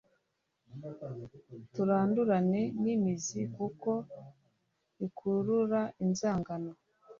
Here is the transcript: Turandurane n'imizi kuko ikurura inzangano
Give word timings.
Turandurane 1.73 2.61
n'imizi 2.81 3.41
kuko 3.55 3.91
ikurura 5.05 5.81
inzangano 6.03 6.71